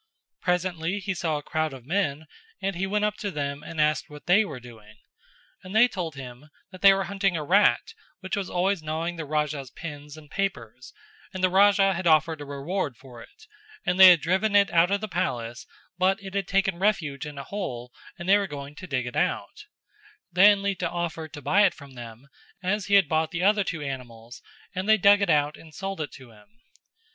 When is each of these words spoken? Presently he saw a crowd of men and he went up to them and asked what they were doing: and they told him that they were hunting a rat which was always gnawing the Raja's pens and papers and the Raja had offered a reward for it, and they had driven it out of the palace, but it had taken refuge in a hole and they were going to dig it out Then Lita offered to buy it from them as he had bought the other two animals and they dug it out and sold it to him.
Presently 0.41 0.97
he 0.97 1.13
saw 1.13 1.37
a 1.37 1.43
crowd 1.43 1.73
of 1.73 1.85
men 1.85 2.25
and 2.59 2.75
he 2.75 2.87
went 2.87 3.05
up 3.05 3.17
to 3.17 3.29
them 3.29 3.61
and 3.61 3.79
asked 3.79 4.09
what 4.09 4.25
they 4.25 4.43
were 4.43 4.59
doing: 4.59 4.95
and 5.63 5.75
they 5.75 5.87
told 5.87 6.15
him 6.15 6.49
that 6.71 6.81
they 6.81 6.91
were 6.91 7.03
hunting 7.03 7.37
a 7.37 7.43
rat 7.43 7.93
which 8.19 8.35
was 8.35 8.49
always 8.49 8.81
gnawing 8.81 9.15
the 9.15 9.25
Raja's 9.25 9.69
pens 9.69 10.17
and 10.17 10.31
papers 10.31 10.91
and 11.35 11.43
the 11.43 11.51
Raja 11.51 11.93
had 11.93 12.07
offered 12.07 12.41
a 12.41 12.45
reward 12.45 12.97
for 12.97 13.21
it, 13.21 13.45
and 13.85 13.99
they 13.99 14.07
had 14.09 14.21
driven 14.21 14.55
it 14.55 14.71
out 14.71 14.89
of 14.89 15.01
the 15.01 15.07
palace, 15.07 15.67
but 15.99 16.19
it 16.19 16.33
had 16.33 16.47
taken 16.47 16.79
refuge 16.79 17.27
in 17.27 17.37
a 17.37 17.43
hole 17.43 17.91
and 18.17 18.27
they 18.27 18.39
were 18.39 18.47
going 18.47 18.73
to 18.77 18.87
dig 18.87 19.05
it 19.05 19.15
out 19.15 19.67
Then 20.31 20.63
Lita 20.63 20.89
offered 20.89 21.31
to 21.33 21.43
buy 21.43 21.63
it 21.67 21.75
from 21.75 21.93
them 21.93 22.27
as 22.63 22.87
he 22.87 22.95
had 22.95 23.07
bought 23.07 23.29
the 23.29 23.43
other 23.43 23.63
two 23.63 23.83
animals 23.83 24.41
and 24.73 24.89
they 24.89 24.97
dug 24.97 25.21
it 25.21 25.29
out 25.29 25.57
and 25.57 25.71
sold 25.75 26.01
it 26.01 26.11
to 26.13 26.31
him. 26.31 26.59